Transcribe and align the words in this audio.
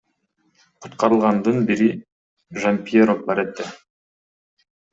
Куткарылгандардын 0.85 1.57
бири 1.67 1.89
Жампьеро 2.63 3.15
Парете. 3.29 3.71